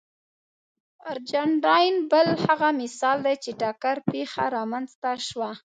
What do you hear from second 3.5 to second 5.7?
ټکر پېښه رامنځته شوه.